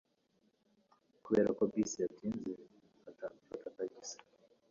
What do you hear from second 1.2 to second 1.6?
Kubera